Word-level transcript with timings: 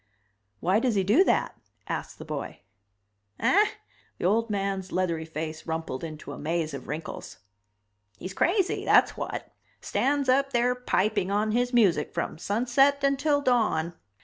"Why 0.61 0.79
does 0.79 0.95
he 0.95 1.03
do 1.03 1.23
that?" 1.25 1.55
asked 1.87 2.17
the 2.17 2.25
boy. 2.25 2.61
"Ah?" 3.39 3.73
The 4.17 4.25
old 4.25 4.49
man's 4.49 4.91
leathery 4.91 5.25
face 5.25 5.67
rumpled 5.67 6.03
into 6.03 6.31
a 6.31 6.39
maze 6.39 6.73
of 6.73 6.87
wrinkles. 6.87 7.37
"He's 8.17 8.33
crazy, 8.33 8.83
that's 8.83 9.15
what. 9.15 9.53
Stands 9.79 10.27
up 10.27 10.53
there 10.53 10.73
piping 10.73 11.29
on 11.29 11.51
his 11.51 11.71
music 11.71 12.15
from 12.15 12.39
sunset 12.39 13.03
until 13.03 13.41
dawn." 13.41 13.93